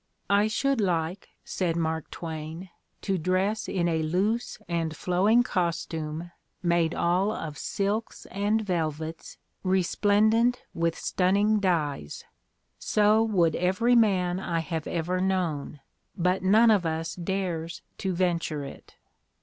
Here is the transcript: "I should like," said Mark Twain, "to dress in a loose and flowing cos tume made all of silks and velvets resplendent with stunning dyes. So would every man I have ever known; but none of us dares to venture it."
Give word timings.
"I 0.31 0.47
should 0.47 0.81
like," 0.81 1.29
said 1.45 1.75
Mark 1.75 2.09
Twain, 2.09 2.69
"to 3.03 3.19
dress 3.19 3.67
in 3.69 3.87
a 3.87 4.01
loose 4.01 4.57
and 4.67 4.95
flowing 4.97 5.43
cos 5.43 5.85
tume 5.85 6.31
made 6.63 6.95
all 6.95 7.31
of 7.31 7.55
silks 7.55 8.25
and 8.31 8.63
velvets 8.63 9.37
resplendent 9.63 10.63
with 10.73 10.97
stunning 10.97 11.59
dyes. 11.59 12.23
So 12.79 13.21
would 13.21 13.55
every 13.55 13.95
man 13.95 14.39
I 14.39 14.61
have 14.61 14.87
ever 14.87 15.19
known; 15.21 15.81
but 16.17 16.41
none 16.41 16.71
of 16.71 16.83
us 16.83 17.13
dares 17.13 17.83
to 17.99 18.11
venture 18.13 18.63
it." 18.63 18.95